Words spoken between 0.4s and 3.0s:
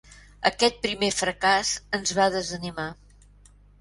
Aquest primer fracàs ens va desanimar.